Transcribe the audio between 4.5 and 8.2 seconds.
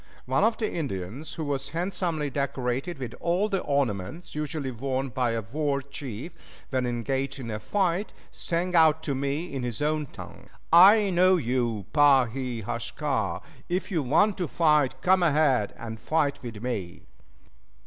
worn by a war chief when engaged in a fight,